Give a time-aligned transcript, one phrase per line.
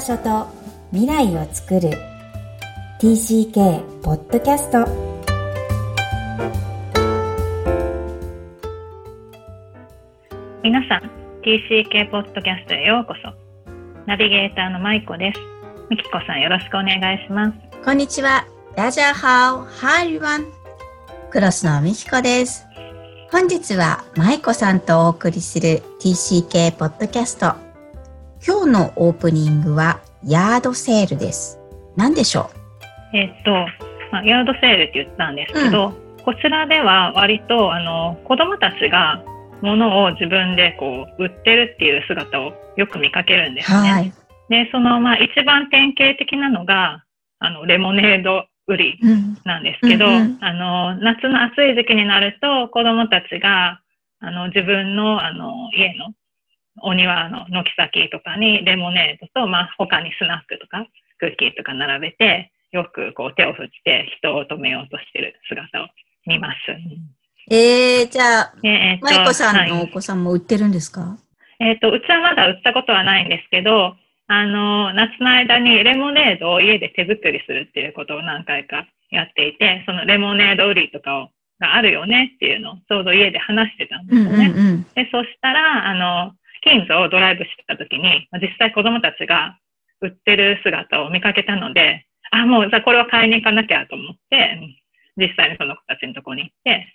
[0.00, 0.46] 場所と
[0.92, 1.90] 未来を作る
[3.02, 4.78] TCK ポッドキャスト
[10.62, 11.10] 皆さん
[11.42, 13.30] TCK ポッドキャストへようこそ
[14.06, 15.40] ナビゲーターのマイコです
[15.90, 18.46] みきこさんよろしくお願いしますこんにちは。
[18.76, 20.46] ラジャーハオ、ハイリワン。
[21.30, 22.66] クロスのみきこです。
[23.32, 27.69] 本日はマイコさんとお送りする TCK ポッドキャスト。
[28.46, 31.58] 今日のオープニングはヤードセールです。
[31.96, 32.50] 何でしょ
[33.12, 33.50] えっと、
[34.12, 35.92] まあ、ヤードセールって言ったんですけど、
[36.24, 39.22] こちらでは割とあの子供たちが
[39.62, 43.90] 物を自分でこう売ってるっていう姿をよく見かけるんでうすね。
[43.90, 44.12] はい。
[44.48, 47.04] で、そのまあ一番典型的なのが
[47.40, 49.36] あのレモネード売りうん。
[49.44, 53.80] なんですけど、うんうんあの、夏の暑い時期になると、子供たちが、
[54.20, 56.12] あの、自分の、あの、家の
[56.82, 60.86] お庭の軒先とかにレモネードと、まあ、他にスナックとか、
[61.18, 65.86] クッキーとか並べて、よくこう手を振って人を止めようとしてる姿を
[66.26, 66.56] 見ます。
[67.50, 71.18] えー、じゃあ、でえっとマイコさんのはいお子さんも売ってるんですか、
[71.58, 73.96] えっ、と、うちはまだ売ったことはないんですけど、
[74.28, 81.28] あの、夏の間にレモネードを家で手作りするっていうことを何回かやっていて、そのレモネード売りとかを
[81.60, 84.46] があるよねっていうのをちょうど家で話してたんでうんうんすよね。
[84.56, 84.82] うん。
[84.94, 86.32] で、そしたら、あの、
[86.62, 89.58] 近所をドライブしてた時に、まあ実際子供たちが
[90.00, 94.60] 売ってる姿を見かけたので、あ、もうじゃあこれは買いに行かなきゃと思って、
[95.16, 96.86] 実際にその子たちのとこに行って、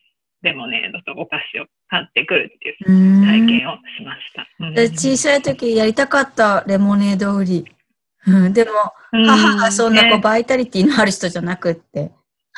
[0.42, 4.48] レモネードとお菓子を買ってくるっていう体験をしました。
[4.60, 7.66] うんで小さい時やりたかったレモネード売り。
[8.28, 8.72] うんでも、
[9.12, 12.12] 母がそんなこうねバイタリティのある人じゃなくって。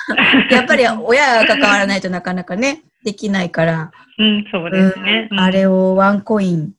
[0.51, 5.27] やっぱり親が関わらないとなかなかね、できないから、うん、そうですね。
[5.31, 6.73] うんあれをワンコイン、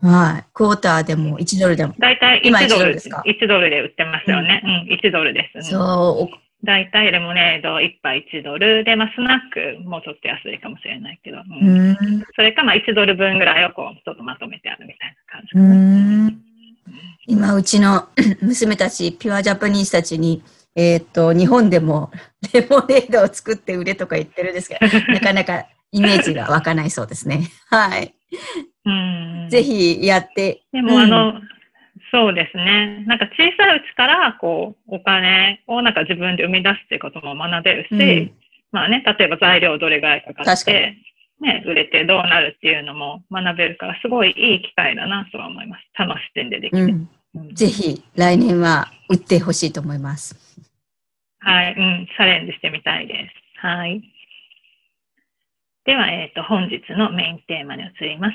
[0.00, 4.62] はい、クォーターでも1ドルでも、だいたい今1ド1ドルルですか？1ドルで売ってますよね。
[4.64, 5.64] うん、1ドルですね。
[5.64, 11.96] そう、だいたいレモネード1杯1ドルで、まあ、スナックもちょっと安いかもしれないけど、ううん
[12.34, 16.48] それか、まあ、1ドル分ぐらいをこう、ちょっとまとめてあるみたいな感じうーん。
[17.26, 18.08] 今、うちの
[18.42, 20.42] 娘たち、ピュアジャパニーズたちに、
[20.74, 22.10] えーっと、日本でも
[22.52, 27.50] レモネードを作って売れとか言ってるんですけど、 なかなかイメージが湧かないそうですね。
[27.70, 28.14] はい。
[28.90, 29.48] うん。
[29.50, 29.62] ぜ。
[29.62, 30.62] ひやって。
[30.72, 31.40] でも、あの、
[32.10, 33.04] そうですね。
[33.06, 38.32] なんか小さいうちから、こう、お金をなんか自分で生み出すっていうことも学べるし、うん
[38.70, 40.96] まあね、例えば材料どれぐらいかかって、
[41.40, 45.82] ね、売れてどうなるっていうのも学べるから、すごいいい機会だなとは思います。
[45.98, 46.82] 楽しんでできて。
[46.82, 47.08] うん、うん
[47.54, 50.34] ぜひ来年は売ってほしいと思います。
[51.40, 53.60] はい、うん、チャレンジしてみたいです。
[53.60, 54.02] はい。
[55.84, 58.34] では、えっ、と、本日のメインテーマに移ります。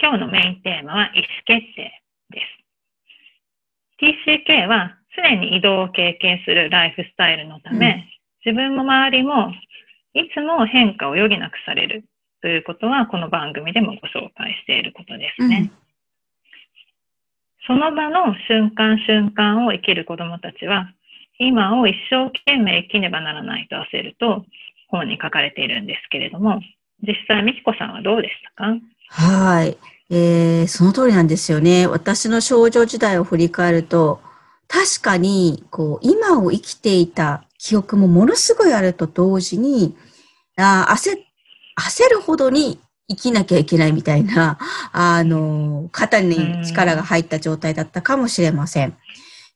[0.00, 1.92] 今日のメインテーマは意思決定
[2.30, 2.46] です。
[4.00, 9.52] TCK は常に移動を経験するライフスタイルのため、うん自分も周りも
[10.14, 12.04] いつも変化を余儀なくされる
[12.40, 15.70] ということは、この番組でもご紹介していることですね。
[17.66, 20.88] その場の瞬間瞬間を生きる子供たちは、
[21.38, 24.46] 今を一生懸命生きねばならないと焦ると
[24.86, 26.62] 本に書かれているんですけれども、
[27.02, 28.76] 実際、みきこさんはどうでしたか？
[29.08, 29.78] はい。
[30.10, 31.86] えー、その通りなんですよね。
[31.86, 34.20] 私の少女時代を振り返ると、
[34.66, 39.96] 確かに、こう、今を生きていた記憶もものすごいあると同時に、
[40.56, 41.18] あ焦、
[41.78, 44.58] 焦るほどに生きなきゃいけないみたいな、
[44.92, 48.96] あの、肩に力が入った状態だったかもしれません。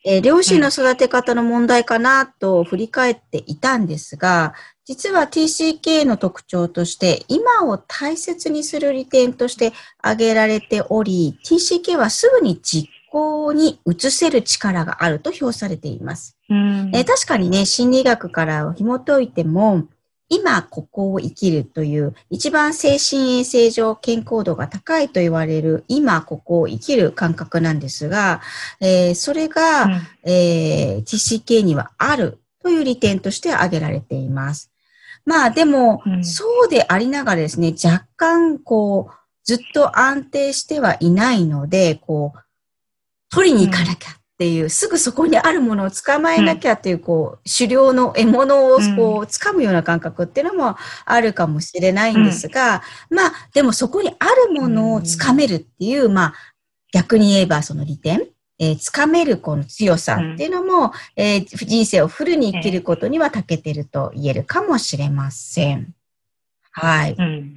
[0.05, 4.55] えー両親の育て方の問題かなと振り返っていたんですが、
[4.85, 16.37] 実は TCK の特徴として、今を大切にする利点として挙げられており、TCK はすぐに実行に移せる力があると評されています。
[16.49, 19.85] うんえー確かにね、心理学から紐解いても、
[20.29, 28.41] 今ここを生きるという一番精神衛生上健康度が高いと言われる今ここを生きる感覚なんですが、
[28.81, 29.93] えーそれが、うん
[30.25, 34.72] えー TCK にはあるという利点として挙げられています。
[35.25, 36.25] まあでも、うん。
[36.25, 39.15] そうでありながらですね、若干こう、
[39.45, 42.39] ずっと安定してはいないので、こう、
[43.31, 48.97] 取りに行かなきゃっていう、すぐそこにあるものを捕まえなきゃっていう、こう、狩猟の獲物をうん。
[48.97, 56.35] こう、掴むような感覚っていうのもあるかもしれないんですが、まあ、でもそこにあるものを掴めるっていう、まあ、
[56.93, 58.29] 逆に言えばその利点、
[58.63, 65.95] えー、掴めるこの強さっていうのも、えー人生をフルに生きることには長けてると言えるかもしれません。
[66.71, 67.17] はい。
[67.19, 67.57] うん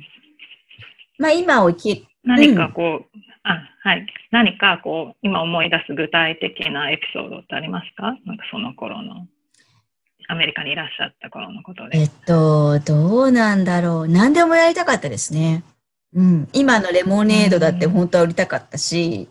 [1.18, 4.06] まあ今を生き、何かこう、あ、はい。
[4.32, 8.18] 何かこう、今思い出す具体的なエピソードってありますか？
[8.26, 9.28] なんかその頃の。
[10.28, 12.00] アメリカにいらっしゃった頃のことで。
[12.00, 14.08] えっと、どうなんだろう。
[14.08, 15.64] 何でもやりたかったですね。
[16.16, 16.50] うん。
[16.52, 19.30] 今のレモネードだって本当は売りたかったし、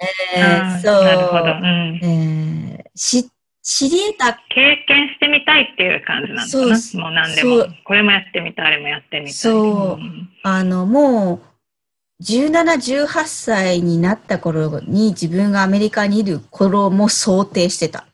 [0.00, 1.04] えー、そう。
[1.04, 1.44] なるほど。
[1.44, 3.30] うん、えー、し、
[3.62, 4.32] 知り得た。
[4.48, 7.66] 経験してみたいっていう感じなんですかもう何でも。
[7.84, 9.32] これもやってみたい、あれもやってみたい。
[9.32, 10.02] そう。
[10.02, 11.42] うん、あの、も
[12.20, 18.06] う、17、18歳になった頃に自分がアメリカにいる頃も想定してた。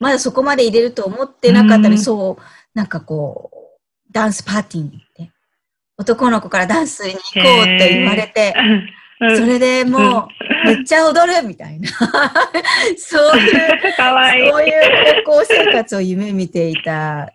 [0.00, 2.42] まだそこまで入れると思ってなかったのに、そう、
[2.74, 5.32] なんかこう、ダンスパーティーに行って、
[5.96, 8.54] 男の子からダンスに行こうって言われて、
[9.18, 10.28] それでも
[10.64, 11.88] う、めっちゃ踊るみたいな。
[12.96, 14.50] そういう、 かわいい。
[14.50, 14.72] そういう
[15.24, 17.34] 高校生活を夢見ていたっ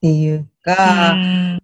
[0.00, 1.16] ていうか、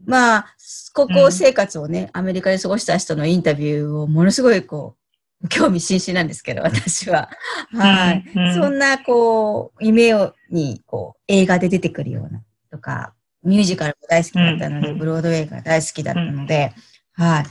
[0.05, 0.47] まあ、
[0.93, 4.97] 高校生活をね、アメリカで過ごした人のインタビューをものすごいこ
[5.43, 7.29] う、興味津々なんですけど、私は。
[7.73, 8.25] はい。
[8.55, 13.13] そんな、こう、夢をに、こう、映画で出てくるような、とか、
[13.43, 16.73] ミュージカルも大好きだったので、ブロードウェイが大好きだったので、
[17.15, 17.45] はい。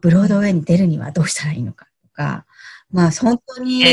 [0.00, 2.44] ブロードウェイに出るにはどうしたらいいのかとか、
[2.92, 3.84] まあ本当に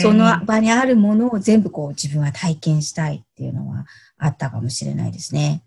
[0.00, 3.86] その場にあるものを全部こう自分は体験したいっていうのは
[4.18, 5.62] あったかもしれないですね。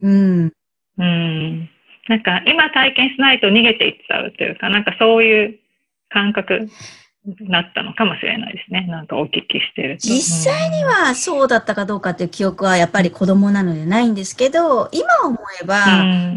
[0.00, 0.52] うん。
[0.98, 1.70] うん。
[2.08, 5.58] なんか今体験しないと逃げていっちゃうというか、なんかそういう
[6.10, 6.68] 感覚
[7.24, 8.86] なったのかもしれないですね。
[8.86, 10.06] なんかお聞きしてると。
[10.06, 15.84] 実際にはそうだったかどうかっていう記憶はやっぱり子供なのでないんですけど、今思えば、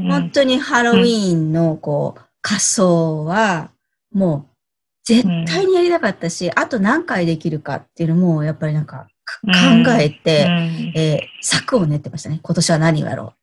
[0.10, 3.72] 本当にハロウィーンのこう仮装は
[4.13, 4.57] もう
[5.04, 9.07] 絶対にやりたかったし、あと何回できるかっていうのもやっぱりなんか
[9.44, 10.48] 考えて、
[10.95, 12.40] えー、策を練ってましたね。
[12.42, 13.33] 今年は何をやろう。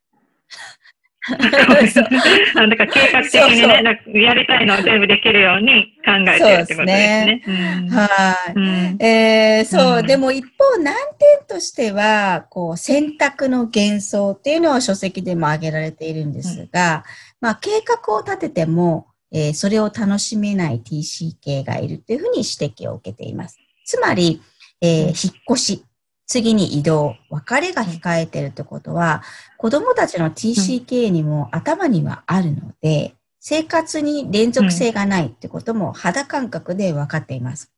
[2.54, 4.20] なんだか計画的にね、そうそう。
[4.20, 6.92] やりたいのを全部できるように考えてるってことで
[7.36, 7.42] すね。
[7.44, 7.88] すね。
[7.90, 10.94] はい、うん、えー、そう、うん、でも一方難
[11.38, 17.02] 点としては、こう、選択の幻想っていうのを書籍でも挙げられているんですが、うん、
[17.40, 23.58] まあ、計画を立てても、えー、それを楽しめない TCK がいるというふうに指摘を受けています。
[23.86, 24.42] つまり、
[24.82, 25.84] えー、引っ越し、
[26.26, 29.22] 次に移動、別れが控えてるってことは、
[29.58, 37.70] 子供たちの TCK にも頭にはあるので、生活に連続性がないってことも肌感覚で分かっています。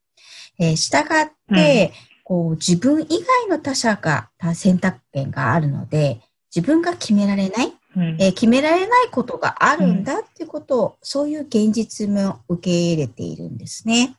[0.59, 6.21] えー、従って、こう自分以外の他者が選択権があるので、
[6.55, 14.17] 自分が決められない、うん、えー、決められないことがあるんだっていうことを、そういう現実も受け入れているんですね。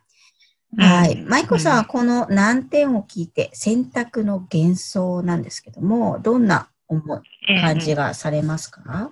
[0.76, 1.16] はい。
[1.24, 9.12] 舞子さんはこの難点を聞いて選択の幻想なんですけども、どんな思い、感じがされますか、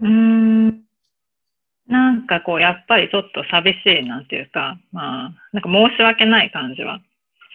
[0.00, 0.68] うん、
[1.88, 7.00] なんかこう、やっぱりちょっと寂しいなんていうか、まあ、なんか申し訳ない感じは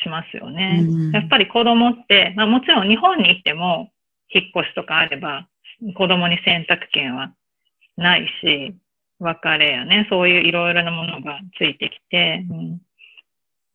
[0.04, 0.84] しますよね。
[1.14, 3.92] やっぱり子供って、まあもちろん日本に行っても
[4.34, 5.48] 引っ越しとかあれば、
[5.96, 7.34] 子供に選択権は
[7.98, 8.76] ないし、
[9.22, 12.82] 別れやね、そういういろいろなものがついてきて、うん、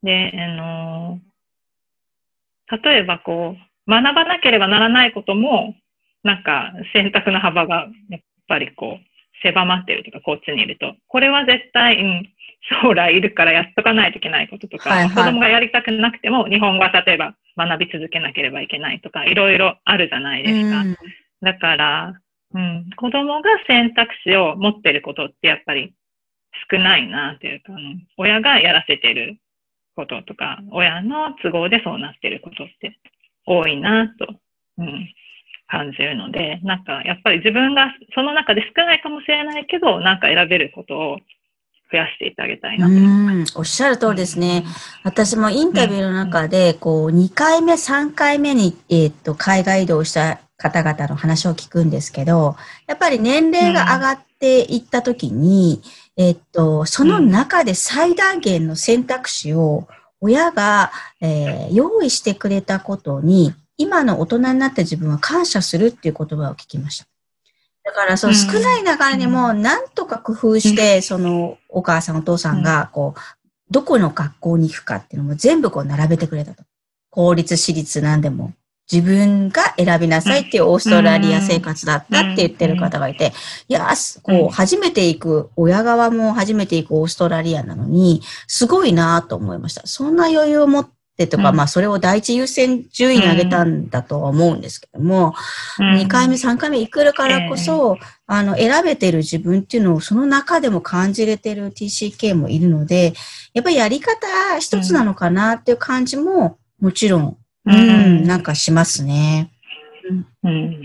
[0.02, 5.76] で、あのー、例えばこう、学ばなければならないことも、
[6.24, 9.06] なんか選択の幅がやっぱりこう、
[9.42, 10.94] 狭まってるとか、こっちにいると。
[11.06, 12.28] これは絶対、うん、
[12.82, 20.84] 将来いるからやっとかないといけないこととか、はいはい、子供がやりたくなくても、日本語は例えば学び続けなければいけないとか、いろいろあるじゃないですか。
[21.42, 22.14] だから、
[22.56, 25.94] うん、子供が選択肢を持ってることってやっぱり
[26.70, 29.36] 少ないなっていうか、うん、親がやらせてる
[29.94, 32.98] こととか、親の都合でそうなってることって
[33.44, 34.26] 多いなと、
[34.78, 35.08] うん、
[35.68, 41.18] 感じるので、なんかやっぱり自分がその中で少ないかもしれないけど、なんか選べることを
[41.92, 43.44] 増やしていってあげたいなうん。
[43.54, 44.64] おっしゃる通りですね。
[45.04, 55.82] 私もインタビューの中で、こう、2回目、3回目に、えっ、と、海外移動した方々の話を聞くんですけど、やっぱり年齢が上がっていったときに、
[56.16, 59.86] うん、えっと、その中で最大限の選択肢を
[60.20, 67.06] 親が、えー、用意してくれたことに、今の大人になった自分は感謝するっていう言葉を聞きました。
[67.84, 73.20] だから、その少ない中にも、なんとか工夫して、そのお母さんお父さんが、こう、
[73.70, 76.64] どこの学校に行くかっていうのも全部こう並べてくれたと。
[77.10, 78.52] 公立、私立なんでも。
[78.90, 83.32] 自分が選びなさいっていうオーストラリア生活だったって言ってる方がいて、
[83.68, 83.88] いや、
[84.22, 89.86] こう、初めて行く、親側も初めて行くオーストラリアなのに、すごいなと思いました。
[89.86, 95.34] そんな余裕を持ってとか、うん、まあそれを第一優先順位に上げたんだとは思うんですけども、
[95.80, 103.14] うん、2回目、3回目行くるからこそ、えー、あの、選べてる自分っていうのをその中でも感じれてる TCK もいるので、
[103.52, 104.26] やっぱりやり方
[104.60, 107.78] 一つなのかなっていう感じももちろん、うん、う
[108.20, 109.50] ん、なんかしますね。
[110.42, 110.82] うん。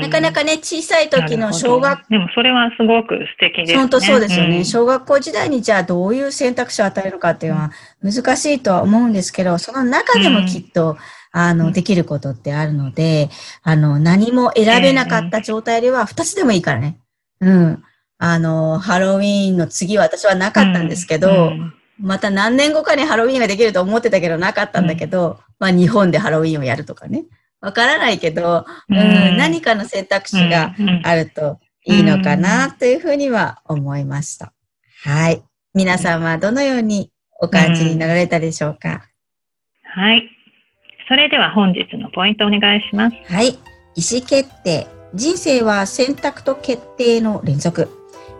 [0.00, 3.78] なかなかね、小さい時の小学、でもそれはすごく素敵ですね。
[3.78, 7.70] 本当そうですよね、うん、小学校時代にじゃあどういう選択肢を与えるかっていうのは
[8.02, 10.96] 難しいとは思うんですけど、その中でもきっと、うん、
[11.30, 13.30] あの、できることってあるので、
[13.62, 16.98] あの、何も選べなかった状態では二つでもいいからね。
[17.40, 17.82] うん。
[18.18, 27.24] あの、ハロウィーンの次は私はなかったんですけど、うんまた何年後かにハロウィーンができると思ってたけどなかったんだけど、まあ日本でハロウィーンをやるとかね。
[27.60, 34.52] わからないけど、うん、何かの選択肢があるといいのかなというふうには思いました。
[35.04, 35.42] はい。
[35.74, 39.08] 皆さんはどのようにお感じになられたでしょうか、
[39.82, 40.28] はい。
[41.08, 43.16] それでは本日のポイントお願いします。
[43.32, 43.48] はい。
[43.48, 44.86] 意思決定。
[45.14, 47.88] 人生は選択と決定の連続。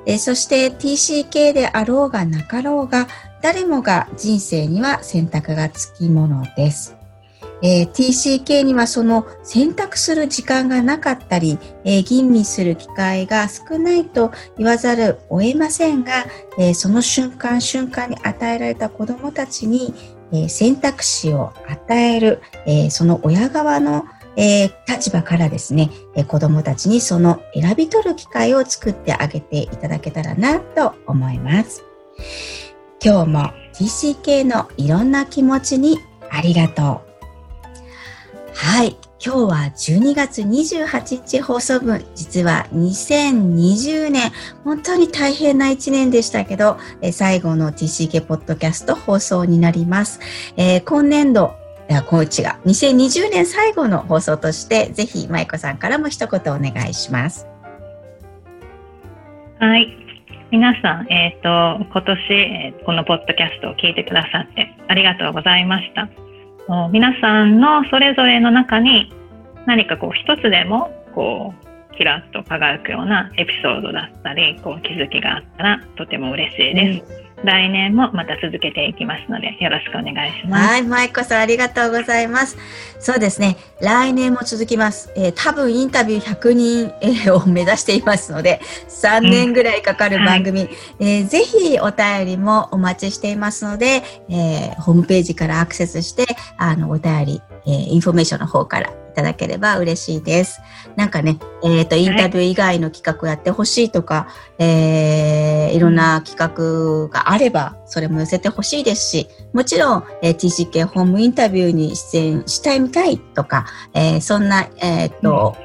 [0.07, 3.09] えそして TCK であろうがなかろうが、
[3.43, 6.99] 誰もが人生には選択がつきものです。
[7.63, 16.27] えー、TCK にはその選択する時間がなかったり、えー、吟味する機会が少ないと言わざるを得ませんが、
[16.59, 19.95] えー、その瞬間瞬間に与えられた子供たちに、
[20.31, 24.05] え選択肢を与える、えその親側の、
[24.37, 31.83] え立場からですね、え子供たちにその選び取る機会を作ってあげていただけたらなと思います。
[33.05, 35.99] 今日も TCK のいろんな気持ちに
[36.31, 37.09] ありがとう。
[38.55, 38.97] はい。
[39.25, 44.31] 今日は12月28日放送分、実は2020年、
[44.63, 50.21] 本当に大変な1年でしたけど、え最後の TCK ポッドキャスト放送になります。
[50.57, 51.55] えー、今年度、
[52.07, 57.47] コーチが2020年最後の放送として、ぜひ舞子さんからも一言お願いします。
[59.59, 60.08] はい。
[60.51, 66.09] 皆さん、えっ、ー、と、今年、このポッドキャストを聞いてくださってありがとうございました。
[66.91, 69.13] 皆さんのそれぞれの中に
[69.67, 71.55] 何かこう一つでもこ
[71.93, 77.23] うキラッと輝くようなエピソードだったりこう気づきがあったらとても嬉しいです。
[77.23, 80.73] うん来年もまた続けていきますので、よろしくお願いします。
[80.73, 82.57] はい、舞子さんありがとうございます。
[82.99, 85.13] そうですね、来年も続きます。
[85.15, 96.27] えー、多分インタビュー100人、えー、を目指していますので、3年ぐらいかかる番組、うんはい、えー、ぜひお便りもお待ちしていますので、えー、ホームページからアクセスして、
[96.57, 100.61] あの、お便り、えー、インフォメーションの方からただければ嬉しいです。
[100.95, 104.29] なんかね、えっ、ー、と、インタビュー以外の企画をやってほしいとか、は
[104.61, 115.57] い、えー、いろんな企画があれば、それも寄せてほしいですし、もちろん、えー、TCK ホームインタビューに出演したいみたいとか、えー、そんな、えっ、ー、と、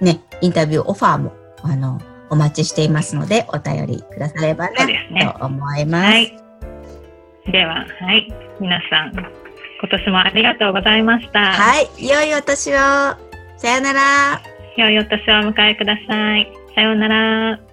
[0.00, 2.00] うん、ね、インタビューオファーも、あの、
[2.30, 6.06] お待ちしていますので、お便りくださればな、ね、と思います。
[6.08, 6.40] はい。
[7.52, 8.32] では、はい。
[8.60, 9.47] 皆さん、
[9.80, 11.52] 今年もありがとうございました。
[11.52, 11.88] はい。
[11.98, 12.74] 良いお年を。
[12.74, 14.42] さよなら。
[14.76, 16.52] 良いお年をお迎えください。
[16.74, 17.67] さようなら。